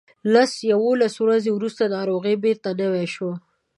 لس 0.33 0.51
یوولس 0.71 1.15
ورځې 1.19 1.49
وروسته 1.53 1.83
ناروغي 1.95 2.35
بیرته 2.43 2.69
نوې 2.81 3.05
شوه. 3.13 3.33